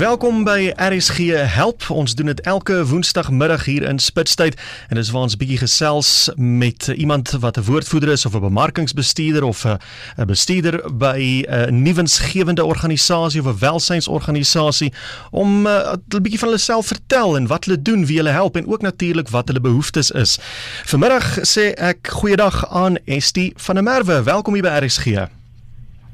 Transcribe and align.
Welkom 0.00 0.44
by 0.44 0.72
RSG 0.76 1.16
Help. 1.52 1.90
Ons 1.92 2.14
doen 2.14 2.30
dit 2.30 2.40
elke 2.40 2.86
woensdagmiddag 2.86 3.64
hier 3.64 3.82
in 3.82 3.98
Spitstyd 3.98 4.56
en 4.88 4.96
dis 4.96 5.10
waar 5.12 5.26
ons 5.28 5.36
bietjie 5.36 5.58
gesels 5.60 6.30
met 6.36 6.88
iemand 6.88 7.34
wat 7.42 7.58
'n 7.58 7.66
woordvoerder 7.68 8.08
is 8.08 8.24
of 8.26 8.34
'n 8.34 8.40
bemarkingsbestuurder 8.40 9.44
of 9.44 9.64
'n 9.64 9.76
'n 10.16 10.26
bestuurder 10.26 10.96
by 10.96 11.44
'n 11.48 11.82
nuwensgewende 11.82 12.64
organisasie 12.64 13.40
of 13.40 13.46
'n 13.46 13.58
welsynsorganisasie 13.58 14.92
om 15.30 15.62
'n 15.62 15.66
uh, 15.66 15.92
bietjie 16.22 16.38
van 16.38 16.48
hulle 16.48 16.60
self 16.60 16.86
vertel 16.86 17.36
en 17.36 17.46
wat 17.46 17.64
hulle 17.64 17.82
doen, 17.82 18.06
wie 18.06 18.16
hulle 18.16 18.30
help 18.30 18.56
en 18.56 18.66
ook 18.66 18.80
natuurlik 18.80 19.28
wat 19.28 19.46
hulle 19.46 19.60
behoeftes 19.60 20.10
is. 20.10 20.38
Vanmiddag 20.84 21.38
sê 21.38 21.74
ek 21.76 22.08
goeiedag 22.08 22.68
aan 22.70 22.96
Estie 23.04 23.52
van 23.56 23.74
der 23.74 23.84
Merwe. 23.84 24.22
Welkom 24.22 24.54
hier 24.54 24.62
by 24.62 24.84
RSG. 24.84 25.28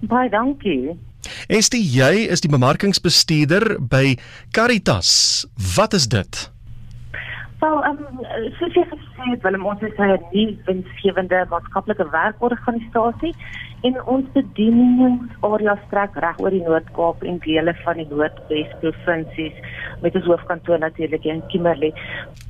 Baie 0.00 0.30
dankie. 0.30 0.98
Estie, 1.48 1.82
jy 1.82 2.26
is 2.30 2.40
die 2.40 2.50
bemarkingsbestuurder 2.50 3.76
by 3.80 4.16
Caritas. 4.52 5.46
Wat 5.76 5.92
is 5.92 6.08
dit? 6.08 6.50
Wel, 7.60 7.78
um, 7.88 8.00
soos 8.58 8.74
jy 8.76 8.82
gesê 8.90 9.30
het, 9.30 9.42
Willem, 9.42 9.64
ons 9.66 9.80
is 9.80 9.96
'n 9.96 10.10
nuwe 10.12 10.56
winsgewende 10.66 11.46
maatskaplike 11.48 12.04
werkorganisasie 12.10 13.32
en 13.82 13.96
ons 14.04 14.26
bedieningsarea 14.34 15.76
strek 15.86 16.18
reg 16.24 16.38
oor 16.38 16.50
die 16.50 16.62
Noord-Kaap 16.66 17.22
en 17.22 17.38
dele 17.44 17.74
van 17.84 17.96
die 17.96 18.06
Noordwes 18.10 18.72
provinsies 18.80 19.56
met 20.02 20.14
ons 20.14 20.28
hoofkantoor 20.30 20.78
natuurlik 20.78 21.24
in 21.24 21.42
Kimberley. 21.52 21.92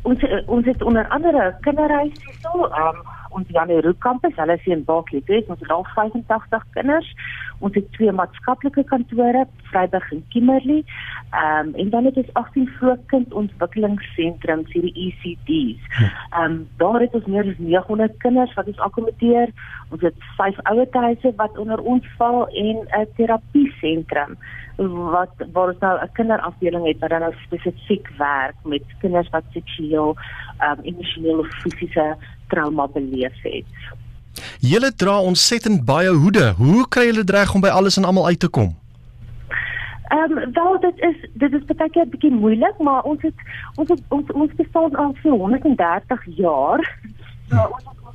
Ons 0.03 0.25
ons 0.47 0.67
het 0.67 0.83
onder 0.83 1.09
andere 1.09 1.57
kinderhuise 1.61 2.35
so, 2.43 2.65
um, 2.65 2.99
ons 3.31 3.49
Janie 3.49 3.81
Roux 3.81 3.99
kampus, 3.99 4.35
hulle 4.37 4.57
is 4.59 4.67
in 4.67 4.85
Baaklie, 4.85 5.23
ons 5.49 5.61
het 5.61 5.71
al 5.71 5.87
85 5.95 6.65
kinders. 6.73 7.15
Ons 7.59 7.75
het 7.75 7.93
twee 7.93 8.13
maatskaplike 8.13 8.85
kantore, 8.85 9.47
Vryburg 9.71 10.13
en 10.13 10.25
Kimberley. 10.29 10.85
Ehm 11.31 11.69
um, 11.69 11.75
en 11.75 11.91
dan 11.91 12.05
het 12.05 12.17
ons 12.17 12.33
18 12.33 12.69
vroegkindontwikkelingssentrums, 12.79 14.73
hierdie 14.73 14.95
ECD's. 15.07 15.81
Ehm 16.01 16.43
um, 16.43 16.69
daar 16.77 17.01
het 17.01 17.15
ons 17.15 17.27
meer 17.27 17.49
as 17.49 17.59
900 17.59 18.17
kinders 18.19 18.55
wat 18.55 18.67
ons 18.67 18.85
akkommodeer. 18.89 19.49
Ons 19.89 20.01
het 20.01 20.29
vyf 20.37 20.61
ouerhuise 20.63 21.33
wat 21.37 21.59
onder 21.59 21.81
ons 21.81 22.05
val 22.19 22.49
en 22.49 22.77
'n 23.01 23.09
terapie 23.17 23.73
sentrum 23.81 24.37
wat 24.77 25.33
waar 25.53 25.69
ons 25.73 25.79
nou 25.81 25.99
'n 26.03 26.13
kinderafdeling 26.13 26.87
het 26.87 26.99
wat 26.99 27.11
dan 27.11 27.21
nou 27.21 27.35
spesifiek 27.45 28.09
werk 28.19 28.57
met 28.65 28.83
kinders 28.99 29.29
wat 29.29 29.45
seksueel, 29.53 30.17
ehm 30.59 30.79
um, 30.79 30.85
emosionele 30.85 31.39
of 31.39 31.55
fisiese 31.63 32.17
trauma 32.49 32.87
beleef 32.87 33.43
het. 33.43 33.65
Julle 34.61 34.95
dra 34.95 35.21
ontsettend 35.21 35.85
baie 35.85 36.09
hoede. 36.09 36.55
Hoe 36.57 36.89
kry 36.89 37.07
julle 37.07 37.25
reg 37.27 37.55
om 37.55 37.61
by 37.61 37.69
alles 37.69 37.97
en 37.97 38.05
almal 38.05 38.27
uit 38.27 38.41
te 38.41 38.49
kom? 38.49 38.75
Ehm 40.09 40.39
um, 40.39 40.53
wel 40.53 40.81
dit 40.81 40.99
is 40.99 41.17
dit 41.33 41.53
is 41.53 41.65
baie 41.65 41.91
keer 41.91 42.05
'n 42.05 42.11
bietjie 42.11 42.31
moeilik, 42.31 42.79
maar 42.79 43.03
ons 43.03 43.23
het 43.23 43.35
ons 43.75 43.89
het, 43.89 44.03
ons 44.09 44.33
ons 44.33 44.55
bestaan 44.55 44.95
al 44.95 45.15
vir 45.23 45.33
130 45.33 46.25
jaar. 46.37 46.81
So 47.49 47.57
ons 47.57 47.85
genoeg 47.85 48.06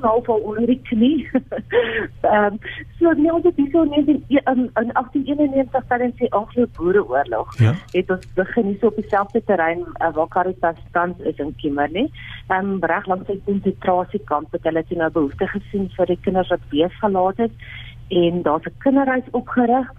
vir 0.00 0.34
onder 0.34 0.66
die 0.66 0.80
knie. 0.82 1.28
Ehm 2.22 2.44
um, 2.44 2.58
so 2.98 3.12
nee 3.12 3.32
ons 3.32 3.44
het 3.44 3.56
hierso 3.56 3.84
net 3.84 4.08
in 4.08 4.24
in, 4.28 4.70
in 4.80 4.92
1891 4.92 5.86
tydens 5.88 6.16
die 6.16 6.32
Anglo-Boereoorlog 6.32 7.58
ja? 7.58 7.74
het 7.92 8.10
ons 8.10 8.26
begin 8.34 8.66
hier 8.66 8.86
op 8.86 8.96
dieselfde 8.96 9.42
terrein 9.44 9.84
uh, 9.86 10.12
waar 10.14 10.28
Caritas 10.28 10.80
tans 10.92 11.18
is 11.18 11.38
in 11.38 11.54
Kimberley. 11.56 12.10
Ehm 12.48 12.72
um, 12.72 12.84
reg 12.84 13.06
langs 13.06 13.26
die 13.26 13.42
konsentrasiekamp 13.44 14.52
het 14.52 14.64
hulle 14.64 14.84
toe 14.88 14.96
nou 14.96 15.10
behoefte 15.10 15.46
gesien 15.46 15.90
vir 15.96 16.06
die 16.06 16.20
kinders 16.20 16.48
wat 16.48 16.70
weesgelaat 16.70 17.36
het 17.36 17.52
en 18.08 18.42
daar's 18.42 18.66
'n 18.66 18.78
kinderhuis 18.78 19.30
opgerig 19.30 19.92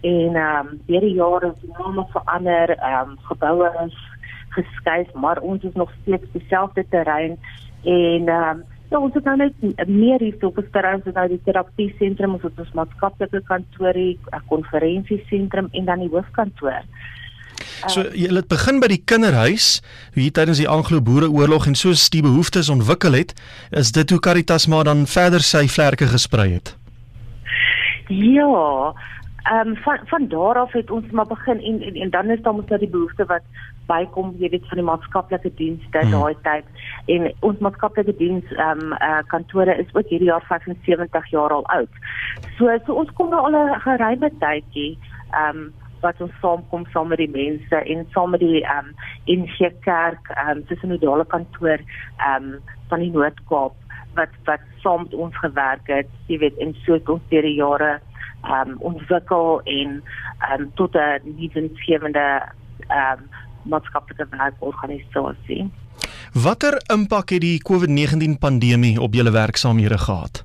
en 0.00 0.34
ehm 0.34 0.66
um, 0.66 0.80
deur 0.86 1.00
die 1.00 1.14
jare 1.14 1.52
is 1.52 1.60
die 1.60 1.74
name 1.78 2.06
verander, 2.12 2.70
ehm 2.78 3.10
um, 3.10 3.18
geboue 3.28 3.70
is 3.86 3.96
geskuif, 4.48 5.12
maar 5.12 5.38
ons 5.38 5.62
is 5.62 5.74
nog 5.74 5.92
steeds 6.02 6.32
dieselfde 6.32 6.84
terrein 6.88 7.38
en 7.84 8.28
ehm 8.28 8.48
um, 8.48 8.64
Ja, 8.90 8.98
ons 8.98 9.14
het 9.14 9.24
nou 9.24 9.36
net 9.38 9.86
meer 9.86 10.18
hier 10.18 10.46
op 10.48 10.58
sterre 10.68 10.96
so 11.04 11.12
nou 11.14 11.28
die 11.30 11.40
terapie 11.46 11.92
sentrum 11.98 12.34
ons 12.34 12.42
het 12.42 12.58
ons 12.58 12.72
maatskaplike 12.74 13.42
kantoor, 13.46 13.94
'n 13.94 14.42
konferensiesentrum 14.48 15.68
en 15.72 15.84
dan 15.84 16.00
die 16.00 16.10
hoofkantoor. 16.10 16.82
So 17.86 18.02
jy 18.12 18.28
het 18.34 18.48
begin 18.48 18.80
by 18.80 18.88
die 18.88 19.02
kinderhuis 19.04 19.80
hier 20.16 20.32
tydens 20.32 20.58
die 20.58 20.68
Anglo-Boereoorlog 20.68 21.66
en 21.66 21.74
soos 21.74 22.08
die 22.12 22.22
behoeftes 22.22 22.68
ontwikkel 22.68 23.12
het, 23.12 23.32
is 23.70 23.92
dit 23.92 24.10
hoe 24.10 24.20
Caritas 24.20 24.66
maar 24.66 24.84
dan 24.84 25.06
verder 25.06 25.40
sy 25.40 25.66
vlerke 25.68 26.06
gesprei 26.06 26.52
het. 26.52 26.74
Ja, 28.08 28.92
ehm 29.42 29.68
um, 29.68 29.76
van 29.76 29.98
van 30.04 30.28
daar 30.28 30.58
af 30.58 30.72
het 30.72 30.90
ons 30.90 31.10
maar 31.10 31.26
begin 31.26 31.60
en 31.60 31.82
en, 31.82 31.94
en 31.94 32.10
dan 32.10 32.30
is 32.30 32.42
daar 32.42 32.54
mos 32.54 32.66
nou 32.68 32.80
die 32.80 32.88
behoefte 32.88 33.24
wat 33.24 33.42
bykom 33.86 34.34
jy 34.38 34.50
weet 34.50 34.68
van 34.68 34.80
die 34.80 34.86
maatskaplike 34.86 35.54
dienste 35.54 35.98
hmm. 35.98 36.10
daai 36.10 36.34
tyd 36.42 36.64
en 37.14 37.32
ons 37.40 37.58
maatskaplike 37.58 38.16
diens 38.16 38.52
ehm 38.52 38.80
um, 38.80 38.92
uh, 38.92 39.22
kantore 39.26 39.76
is 39.76 39.94
ook 39.94 40.08
hierdie 40.12 40.28
jaar 40.28 40.44
75 40.48 41.30
jaar 41.30 41.50
al 41.50 41.66
oud. 41.66 42.00
So 42.58 42.78
so 42.86 42.94
ons 43.02 43.12
kom 43.18 43.30
nou 43.30 43.40
al 43.44 43.56
'n 43.56 43.80
geruime 43.86 44.30
tydjie 44.44 44.98
ehm 45.30 45.56
um, 45.56 45.72
wat 46.00 46.20
ons 46.20 46.36
saamkom 46.40 46.86
saam 46.92 47.08
met 47.08 47.20
die 47.20 47.32
mense 47.32 47.76
en 47.76 48.06
saam 48.12 48.30
met 48.30 48.40
die 48.40 48.62
ehm 48.64 48.92
um, 48.92 48.94
NG 49.40 49.72
Kerk 49.80 50.30
ehm 50.36 50.56
um, 50.56 50.66
tussen 50.66 50.94
die 50.96 51.04
dale 51.06 51.24
kantoor 51.24 51.78
ehm 51.78 52.52
um, 52.52 52.60
van 52.88 53.00
die 53.00 53.10
Noord-Kaap 53.10 53.74
wat 54.14 54.32
wat 54.44 54.60
saam 54.82 55.02
met 55.02 55.14
ons 55.14 55.36
gewerk 55.36 55.86
het, 55.86 56.08
jy 56.26 56.38
weet 56.38 56.56
en 56.58 56.74
so 56.84 56.92
het 56.92 57.08
ons 57.08 57.28
deur 57.28 57.46
die 57.46 57.58
jare 57.58 58.00
um, 58.44 58.76
ontwikkel 58.78 59.60
en 59.64 60.02
um, 60.52 60.70
tot 60.74 60.94
'n 60.94 61.20
nuwensgewende 61.24 62.42
um, 62.88 63.20
maatskaplike 63.62 64.26
werkorganisasie. 64.30 65.70
Watter 66.32 66.82
impak 66.92 67.30
het 67.30 67.40
die 67.40 67.62
COVID-19 67.62 68.38
pandemie 68.38 69.00
op 69.00 69.14
julle 69.14 69.30
werksaamhede 69.30 69.98
gehad? 69.98 70.44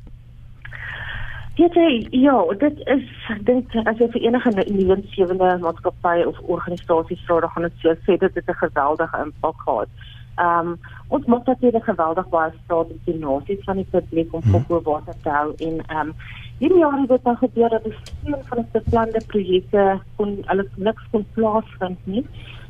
Dit 1.56 1.74
ja, 2.10 2.46
dit 2.58 2.80
is 2.88 3.04
dink 3.48 3.76
as 3.88 3.98
jy 3.98 4.10
vir 4.12 4.26
enige 4.28 4.52
nuwensgewende 4.68 5.58
maatskappy 5.62 6.26
of 6.28 6.40
organisasie 6.40 7.20
vra, 7.26 7.40
dan 7.40 7.50
gaan 7.50 7.68
dit 7.70 7.78
so 7.80 7.94
sê 8.04 8.18
dit 8.20 8.36
het 8.36 8.50
'n 8.50 8.60
geweldige 8.64 9.18
impak 9.24 9.62
gehad. 9.62 9.88
Ehm 10.36 10.68
um, 10.68 10.80
ons 11.08 11.26
moet 11.26 11.46
natuurlik 11.46 11.84
geweldig 11.84 12.28
baie 12.30 12.52
staat 12.64 12.92
op 12.92 13.06
die 13.06 13.16
nasies 13.16 13.64
van 13.64 13.76
die 13.76 13.88
publiek 13.92 14.34
om 14.34 14.42
hmm. 14.44 14.66
op 14.68 14.84
water 14.84 15.16
te 15.24 15.30
hou 15.30 15.54
en 15.58 15.80
ehm 15.86 16.08
um, 16.08 16.14
hierdie 16.60 16.80
jaar 16.80 17.00
het 17.00 17.10
dit 17.10 17.24
dan 17.24 17.38
gebeur 17.38 17.70
dat 17.70 17.88
steun 18.02 18.44
van 18.50 18.58
die 18.58 18.72
beplande 18.72 19.22
projekte 19.28 19.86
kon 20.16 20.38
alles 20.46 20.70
niks 20.76 21.10
kon 21.12 21.26
plaasvind 21.34 22.00
nie. 22.04 22.26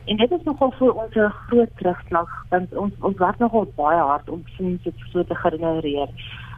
En 0.06 0.18
dit 0.18 0.32
is 0.32 0.44
nogal 0.46 0.72
vir 0.80 0.94
ons 0.94 1.16
'n 1.16 1.30
groot 1.48 1.70
terugslag 1.78 2.32
want 2.50 2.74
ons 2.76 2.94
ons 3.00 3.18
werk 3.18 3.40
nogal 3.40 3.72
baie 3.76 4.02
hard 4.02 4.30
om 4.30 4.44
sien 4.58 4.80
dit 4.84 4.94
so 5.12 5.24
te 5.24 5.36
genereer. 5.36 6.10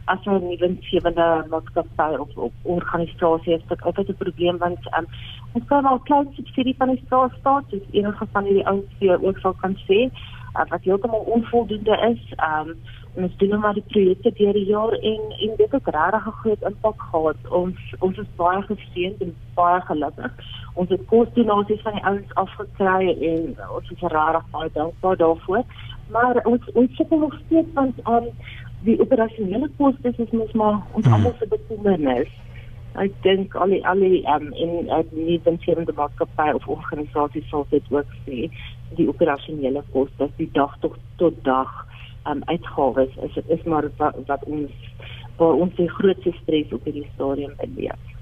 As 0.04 0.26
ons 0.26 0.42
nie 0.42 0.58
van 1.00 1.14
die 1.14 1.48
maatskappy 1.50 2.16
of, 2.16 2.36
of 2.36 2.52
organisasie 2.62 3.52
het 3.52 3.68
dit 3.68 3.82
altyd 3.82 4.08
'n 4.08 4.22
probleem 4.24 4.58
want 4.58 4.78
um, 4.98 5.06
ons 5.52 5.64
kan 5.66 5.84
al 5.84 5.98
klein 5.98 6.28
subsidie 6.36 6.74
van 6.78 6.88
die 6.88 7.02
staat 7.06 7.32
staat, 7.40 7.64
dis 7.70 7.90
enige 7.90 8.26
van 8.32 8.44
die 8.44 8.66
ouens 8.66 8.92
wat 8.98 9.22
ook 9.22 9.38
sal 9.38 9.54
kan 9.60 9.76
sê 9.88 10.10
uh, 10.56 10.64
wat 10.68 10.82
heeltemal 10.82 11.24
onvoldoende 11.36 11.96
is. 12.12 12.22
Um 12.50 12.76
ons 13.24 13.36
doen 13.36 13.48
nou 13.48 13.60
maar 13.60 13.74
die 13.74 13.84
projekte 13.92 14.30
deur 14.38 14.52
die 14.52 14.68
jaar 14.68 14.92
en 15.10 15.22
en 15.46 15.52
dit 15.56 15.72
het 15.76 15.88
regtig 15.96 16.26
'n 16.26 16.38
groot 16.40 16.62
impak 16.70 17.02
gehad. 17.10 17.40
Ons 17.60 17.78
ons 17.98 18.18
is 18.18 18.30
baie 18.36 18.62
geseënd 18.62 19.20
en 19.24 19.34
baie 19.54 19.80
gelukkig. 19.80 20.32
Ons 20.74 20.88
het 20.88 21.06
kosdonasies 21.06 21.82
van 21.82 21.92
die 21.92 22.04
ouens 22.04 22.34
afgekry 22.34 23.16
en 23.30 23.56
ons 23.76 23.90
is 23.90 24.00
regtig 24.00 24.50
baie 24.50 24.70
dankbaar 24.72 25.16
daarvoor. 25.16 25.62
Maar 26.10 26.34
ons 26.44 26.72
ons 26.72 26.96
sit 26.96 27.10
nog 27.10 27.34
steeds 27.46 27.72
want 27.72 27.96
um 28.08 28.26
die 28.82 29.00
operasionele 29.00 29.70
kostes 29.76 30.18
is 30.18 30.30
mos 30.30 30.52
maar 30.52 30.76
ons 30.92 31.04
hmm. 31.04 31.14
almal 31.14 31.34
se 31.38 31.46
bekommernis. 31.48 32.30
Ek 32.94 33.12
dink 33.22 33.54
al 33.54 33.68
die 33.68 33.86
al 33.86 33.98
die 33.98 34.26
um 34.34 34.52
in 34.52 34.90
uit 34.90 35.12
nie 35.12 35.40
dan 35.42 35.58
sien 35.60 35.84
die 35.84 35.94
maatskappy 35.94 36.50
of 36.54 36.68
organisasie 36.68 37.44
sal 37.50 37.66
dit 37.70 37.84
ook 37.90 38.06
sê 38.26 38.50
die 38.96 39.08
operasionele 39.08 39.82
kostes 39.92 40.30
die 40.36 40.50
dag 40.52 40.78
tot 40.80 40.96
tot 41.16 41.44
dag 41.44 41.88
um, 42.26 42.42
uitgawes 42.44 43.14
is 43.22 43.34
dit 43.34 43.48
is 43.48 43.62
maar 43.64 43.90
wat, 43.96 44.16
wat 44.26 44.44
ons 44.44 44.70
waar 45.38 45.54
ons 45.54 45.74
die 45.78 45.88
grootste 45.88 46.32
stres 46.42 46.72
op 46.74 46.84
hierdie 46.84 47.06
stadium 47.14 47.54
beleef. 47.60 48.16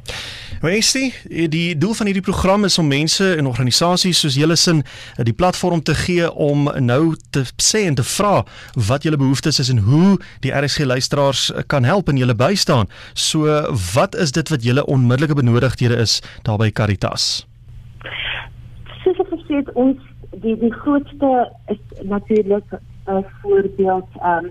Weestie, 0.60 1.12
die 1.52 1.76
doel 1.76 1.94
van 1.94 2.06
hierdie 2.06 2.24
program 2.24 2.64
is 2.64 2.78
om 2.78 2.86
mense 2.88 3.26
en 3.36 3.48
organisasies 3.48 4.20
soos 4.22 4.36
julle 4.38 4.56
sin 4.56 4.82
die 5.28 5.34
platform 5.36 5.82
te 5.84 5.94
gee 5.94 6.30
om 6.32 6.70
nou 6.80 7.16
te 7.34 7.42
sê 7.60 7.82
en 7.88 7.98
te 7.98 8.04
vra 8.06 8.44
wat 8.88 9.04
julle 9.04 9.20
behoeftes 9.20 9.60
is 9.60 9.70
en 9.72 9.82
hoe 9.88 10.16
die 10.44 10.54
RSG 10.54 10.86
luisteraars 10.88 11.50
kan 11.72 11.84
help 11.84 12.08
en 12.08 12.20
julle 12.20 12.34
bystaan. 12.34 12.88
So 13.12 13.44
wat 13.94 14.16
is 14.16 14.32
dit 14.32 14.48
wat 14.48 14.64
julle 14.64 14.86
onmiddellike 14.86 15.36
benodigdhede 15.36 16.00
is 16.00 16.22
daar 16.48 16.60
by 16.62 16.70
Caritas? 16.70 17.44
Soos 19.04 19.20
ek 19.26 19.32
gesê 19.34 19.60
het, 19.60 19.72
ons 19.74 20.00
die 20.40 20.56
die 20.60 20.72
grootste 20.72 21.32
is 21.72 21.80
natuurlik 22.02 22.78
uh, 23.08 23.18
voorbeeld 23.42 24.08
um 24.22 24.50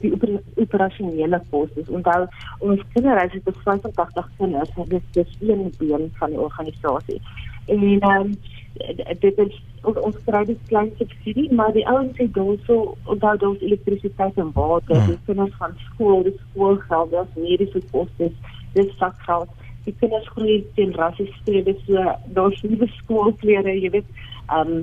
die 0.00 0.12
oper, 0.12 0.40
operasionele 0.54 1.40
kostes. 1.50 1.88
Onthou 1.88 2.26
ons 2.58 2.82
kinderhuis 2.92 3.32
het 3.32 3.44
bes 3.44 3.58
85 3.64 4.30
kinders, 4.38 4.70
dit 4.88 5.20
is 5.22 5.36
een 5.40 5.72
been 5.78 6.10
van 6.18 6.30
die 6.30 6.40
organisasie. 6.40 7.20
En 7.66 8.10
um 8.10 8.36
dit 9.20 9.38
is 9.38 9.54
ons, 9.86 9.98
ons 10.08 10.16
kry 10.26 10.42
dit 10.48 10.64
klein 10.70 10.90
subsidie, 10.98 11.46
maar 11.54 11.72
die 11.76 11.86
ouens 11.88 12.18
het 12.18 12.32
daarso 12.34 12.96
onthou 13.12 13.34
daar's 13.42 13.62
elektrisiteit 13.64 14.40
en 14.42 14.50
water, 14.56 14.96
hmm. 14.96 15.12
die 15.12 15.18
kinders 15.28 15.54
gaan 15.60 15.76
skool, 15.84 16.24
die 16.26 16.34
skoolgeld, 16.40 17.12
daar's 17.14 17.38
mediese 17.38 17.82
kostes, 17.92 18.34
dis 18.74 18.92
sakgeld. 19.00 19.52
Die 19.86 19.94
kinders 20.00 20.26
groei 20.34 20.58
teen 20.74 20.94
rassiesstrede, 20.98 21.76
so 21.86 22.06
daar's 22.34 22.62
nuwe 22.66 22.88
skoolklere, 22.98 23.76
jy 23.78 23.92
weet, 23.94 24.24
um, 24.52 24.80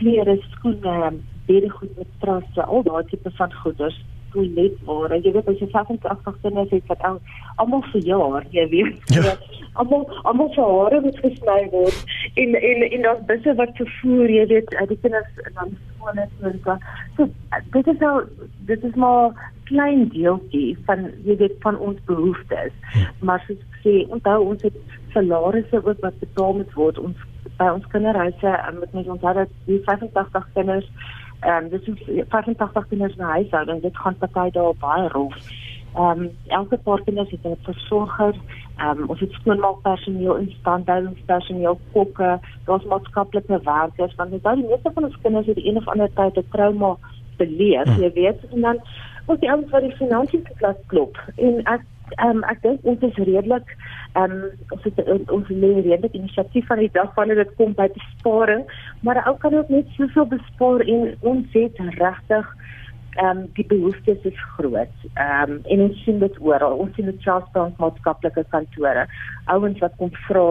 klere, 0.00 0.38
skoene, 0.54 1.12
baie 1.52 1.70
goed 1.70 1.96
met 1.96 2.10
trasse, 2.24 2.64
al 2.64 2.82
daai 2.82 3.04
tipe 3.10 3.30
van 3.38 3.52
goeders 3.62 4.00
toilet 4.32 4.76
waar. 4.84 5.12
Jy 5.20 5.32
weet 5.32 5.48
as 5.48 5.60
jy 5.60 5.68
85 5.72 6.38
kinders 6.44 6.70
het 6.72 6.86
wat 6.90 7.02
al 7.08 7.18
almal 7.60 7.82
vir 7.92 8.06
jaar 8.08 8.46
jy 8.54 8.64
weet. 8.72 9.12
Ja. 9.12 9.34
almal 9.80 10.06
almal 10.28 10.50
se 10.54 10.64
hare 10.64 11.00
moet 11.04 11.18
gesny 11.24 11.68
word. 11.74 12.14
En 12.40 12.56
en 12.56 12.84
en 12.88 13.06
daar's 13.06 13.24
busse 13.28 13.54
wat 13.60 13.76
vervoer 13.80 14.32
jy 14.32 14.46
weet 14.54 14.72
die 14.88 14.98
kinders 15.04 15.40
dan 15.58 15.76
skole 15.76 16.28
toe 16.38 16.52
so, 16.62 16.78
so. 17.16 17.28
Dit 17.76 17.92
is 17.94 17.98
nou 18.00 18.14
dit 18.70 18.84
is 18.90 18.94
maar 19.04 19.36
klein 19.68 20.08
deeltjie 20.12 20.76
van 20.88 21.10
jy 21.28 21.36
weet 21.44 21.60
van 21.66 21.78
ons 21.78 22.00
behoeftes. 22.08 22.72
Ja. 22.96 23.10
maar 23.20 23.44
soos 23.46 23.60
sê 23.84 24.02
onthou 24.08 24.38
ons 24.52 24.62
het 24.62 24.98
salarisse 25.12 25.84
ook 25.84 26.00
wat 26.00 26.18
betaal 26.24 26.60
moet 26.60 26.76
word. 26.78 26.98
Ons 26.98 27.28
by 27.58 27.68
ons 27.68 27.88
kinderhuise 27.92 28.52
met 28.78 28.94
ons 28.96 29.10
onthou 29.16 29.34
dat 29.36 29.50
die 29.68 29.80
85 29.84 30.48
kinders 30.56 30.88
Ehm 31.42 31.64
um, 31.64 31.68
dis 31.68 31.86
is 31.90 32.24
85 32.28 32.88
kinders 32.88 33.16
na 33.16 33.30
huishouding. 33.36 33.82
Dit 33.82 33.96
gaan 33.96 34.16
party 34.18 34.50
daar 34.50 34.74
baie 34.78 35.08
rof. 35.08 35.36
Ehm 35.94 36.20
um, 36.20 36.30
elke 36.46 36.78
paar 36.78 37.02
kinders 37.02 37.30
het 37.30 37.44
'n 37.44 37.56
versorger. 37.62 38.34
Ehm 38.76 38.98
um, 38.98 39.08
ons 39.08 39.20
het 39.20 39.32
skoonmaakpersoneel, 39.32 40.36
instandhoudingspersoneel, 40.36 41.78
kokke, 41.92 42.38
daar's 42.64 42.84
maatskaplike 42.84 43.60
werkers 43.64 44.14
want 44.14 44.30
dit 44.30 44.42
die 44.42 44.68
meeste 44.68 44.90
van 44.94 45.04
ons 45.04 45.18
kinders 45.22 45.46
het 45.46 45.54
die 45.54 45.68
een 45.68 45.76
of 45.76 45.88
ander 45.88 46.12
tyd 46.14 46.36
'n 46.36 46.48
trauma 46.50 46.96
beleef, 47.36 47.84
hmm. 47.84 48.02
jy 48.02 48.12
weet, 48.12 48.38
en 48.50 48.60
dan 48.60 48.80
moet 49.26 49.40
die 49.40 49.50
ouens 49.50 49.70
wat 49.70 49.80
die 49.80 49.96
finansiële 49.96 50.54
klas 50.56 50.80
klop. 50.86 51.18
En 51.36 51.64
ek 51.64 51.82
ehm 52.16 52.42
um, 52.42 52.44
ek 52.50 52.62
dink 52.62 52.84
ons 52.92 53.02
is 53.08 53.18
redelik 53.18 53.74
ehm 54.14 54.32
um, 54.32 54.44
ons 54.74 54.84
het 54.88 55.30
ons 55.36 55.48
lê 55.48 55.72
redelik 55.80 56.14
inisiatief 56.18 56.66
van 56.66 56.82
die 56.82 56.90
dag 56.92 57.14
wanneer 57.16 57.42
dit 57.44 57.54
kom 57.56 57.74
by 57.78 57.88
besparing, 57.94 58.64
maar 59.00 59.22
ou 59.26 59.36
kan 59.44 59.54
ook 59.54 59.68
net 59.68 59.88
soveel 59.96 60.28
bespaar 60.36 60.84
en 60.86 61.14
ons 61.20 61.58
het 61.58 61.82
regtig 61.98 62.48
ehm 63.16 63.28
um, 63.28 63.44
die 63.58 63.66
behoeftes 63.66 64.24
is 64.32 64.40
groot. 64.56 64.96
Ehm 65.14 65.50
um, 65.50 65.60
en 65.64 65.84
ons 65.88 66.04
sien 66.04 66.18
dit 66.18 66.40
oral. 66.40 66.78
Ons 66.86 66.94
sien 66.96 67.06
dit 67.06 67.22
selfs 67.22 67.52
by 67.52 67.66
ons 67.68 67.78
maatskaplike 67.84 68.44
kantore. 68.54 69.06
Ouens 69.52 69.78
wat 69.84 69.96
kom 70.00 70.12
vra, 70.26 70.46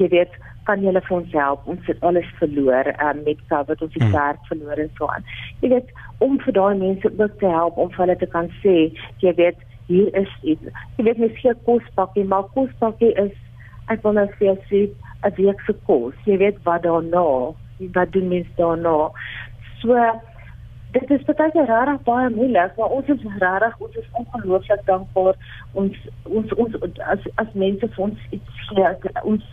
jy 0.00 0.08
weet, 0.12 0.36
kan 0.68 0.84
julle 0.84 1.00
vir 1.06 1.16
ons 1.16 1.32
help? 1.32 1.66
Ons 1.72 1.88
het 1.88 2.04
alles 2.06 2.28
verloor 2.38 2.92
um, 2.92 3.22
met 3.24 3.40
COVID, 3.52 3.82
ons 3.86 3.96
het 3.96 4.04
hmm. 4.04 4.12
werk 4.12 4.44
verloor 4.52 4.84
en 4.84 4.92
so 4.98 5.08
aan. 5.14 5.26
Jy 5.64 5.72
weet, 5.74 5.90
om 6.18 6.36
vir 6.44 6.56
daai 6.58 6.76
mense 6.84 7.12
ook 7.16 7.38
te 7.40 7.50
help 7.56 7.80
om 7.80 7.92
vir 7.94 8.04
hulle 8.04 8.18
te 8.20 8.30
kan 8.34 8.50
sê, 8.60 8.76
jy 9.24 9.34
weet, 9.40 9.66
hier 9.90 10.10
is 10.22 10.32
iets. 10.42 10.72
Jy 10.96 11.04
weet 11.08 11.20
mens 11.22 11.38
gee 11.42 11.54
kospakkie, 11.66 12.24
maar 12.30 12.48
kospakkie 12.54 13.12
is 13.26 13.34
ek 13.90 14.04
wil 14.06 14.14
nou 14.18 14.26
sê 14.38 14.54
sê 14.70 14.80
'n 15.26 15.34
week 15.36 15.60
se 15.66 15.74
kos. 15.86 16.14
Jy 16.26 16.36
weet 16.38 16.58
wat 16.64 16.82
daarna, 16.86 17.54
wat 17.96 18.12
doen 18.12 18.28
mens 18.28 18.50
daarna? 18.56 19.10
So 19.82 19.96
dit 20.92 21.10
is 21.10 21.24
baie 21.26 21.64
rarig 21.66 22.02
baie 22.02 22.30
moeilik, 22.30 22.76
maar 22.76 22.94
ons 22.96 23.08
is 23.14 23.22
rarig, 23.38 23.74
ons 23.78 23.96
is 23.96 24.08
ongelooflik 24.12 24.82
dankbaar 24.86 25.34
ons 25.72 25.96
ons 26.24 26.54
ons 26.54 26.74
as 27.14 27.26
as 27.34 27.52
mense 27.54 27.88
vir 27.94 28.04
ons 28.06 28.18
iets 28.30 28.64
gee, 28.68 29.12
ons 29.22 29.44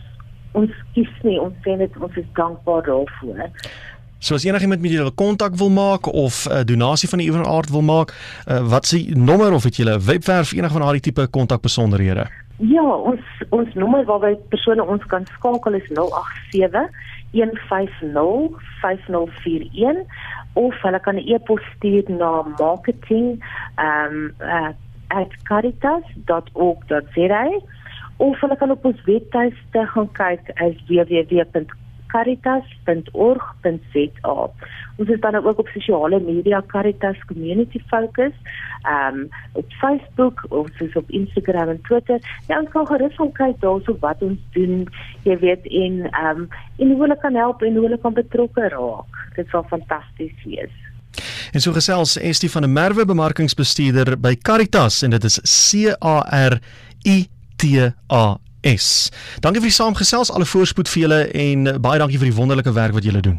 ons 0.58 0.70
kies 0.94 1.14
nie, 1.22 1.38
ons 1.40 1.54
sê 1.64 1.76
net 1.76 1.96
ons 2.02 2.16
is 2.16 2.26
dankbaar 2.38 2.82
daarvoor. 2.88 3.50
So 4.20 4.34
as 4.34 4.44
enigiemand 4.44 4.80
met 4.80 4.90
julle 4.90 5.14
kontak 5.14 5.54
wil 5.54 5.70
maak 5.70 6.06
of 6.06 6.46
'n 6.46 6.52
uh, 6.52 6.64
donasie 6.64 7.08
van 7.08 7.18
'n 7.18 7.22
ewer 7.22 7.46
aard 7.46 7.70
wil 7.70 7.82
maak, 7.82 8.08
uh, 8.48 8.68
wat 8.68 8.86
se 8.86 9.10
nommer 9.14 9.52
of 9.52 9.62
het 9.62 9.76
julle 9.76 10.00
webwerf 10.00 10.52
enig 10.52 10.72
van 10.72 10.80
daardie 10.80 11.00
tipe 11.00 11.28
kontakbesonderhede? 11.30 12.26
Ja, 12.56 12.82
ons 12.82 13.20
ons 13.48 13.74
nommer 13.74 14.04
waarby 14.04 14.36
persone 14.48 14.86
ons 14.86 15.06
kan 15.06 15.26
skakel 15.26 15.74
is 15.74 15.88
087 15.88 16.90
150 17.30 18.58
5041 18.80 19.96
of 20.52 20.82
hulle 20.82 21.00
kan 21.00 21.14
'n 21.14 21.28
e-pos 21.34 21.62
stuur 21.76 22.04
na 22.06 22.42
marketing 22.58 23.44
um 23.76 24.34
uh, 24.40 24.68
of 28.16 28.40
hulle 28.40 28.56
kan 28.56 28.70
op 28.70 28.84
ons 28.84 29.04
webtuiste 29.04 29.86
gaan 29.86 30.12
kyk 30.12 30.50
as 30.54 30.74
www 30.86 31.64
caritas.org.za. 32.12 34.36
Ons 34.98 35.08
is 35.08 35.20
dan 35.20 35.36
ook 35.36 35.58
op 35.58 35.68
sosiale 35.68 36.20
media 36.20 36.62
Caritas 36.66 37.24
Community 37.26 37.80
Focus, 37.86 38.32
ehm 38.82 39.14
um, 39.14 39.28
op 39.52 39.64
Facebook, 39.80 40.44
ons 40.48 40.70
is 40.78 40.96
op 40.96 41.10
Instagram 41.10 41.68
en 41.68 41.80
Twitter. 41.82 42.20
Ja, 42.46 42.60
ons 42.60 42.70
kan 42.70 42.86
gerus 42.86 43.14
gaan 43.14 43.32
kyk 43.32 43.60
daarso 43.60 43.96
wat 44.00 44.22
ons 44.22 44.38
doen, 44.52 44.88
jy 45.22 45.38
weet 45.38 45.66
en 45.66 46.10
ehm 46.10 46.42
um, 46.42 46.48
en 46.76 46.90
hoe 46.90 47.00
hulle 47.00 47.18
kan 47.18 47.34
help 47.34 47.62
en 47.62 47.74
hoe 47.74 47.86
hulle 47.86 48.00
kan 48.02 48.14
betrokke 48.14 48.68
raak. 48.74 49.32
Dit 49.36 49.46
sal 49.50 49.64
fantasties 49.70 50.34
wees. 50.44 50.74
En 51.52 51.60
so 51.60 51.72
gesels 51.72 52.18
Estie 52.18 52.50
van 52.50 52.66
der 52.66 52.70
Merwe 52.70 53.06
bemarkingsbestuurder 53.08 54.18
by 54.20 54.34
Caritas 54.36 55.02
en 55.02 55.10
dit 55.10 55.24
is 55.24 55.40
C 55.44 55.94
A 56.04 56.20
R 56.48 56.60
I 57.06 57.26
T 57.56 57.64
A 58.12 58.47
S. 58.66 59.10
Dankie 59.40 59.60
vir 59.60 59.70
die 59.70 59.76
saamgesels, 59.76 60.32
alle 60.34 60.46
voorspoed 60.46 60.88
vir 60.88 61.02
julle 61.02 61.20
en 61.30 61.68
baie 61.80 61.98
dankie 61.98 62.18
vir 62.18 62.30
die 62.30 62.36
wonderlike 62.36 62.72
werk 62.72 62.96
wat 62.96 63.06
julle 63.06 63.22
doen. 63.22 63.38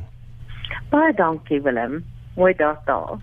Baie 0.89 1.13
dankie 1.13 1.61
Willem. 1.61 2.03
Mooi 2.35 2.53
dag 2.55 2.79
daar. 2.85 3.19